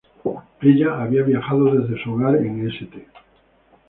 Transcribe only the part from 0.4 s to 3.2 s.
Ella había viajado desde su hogar en St.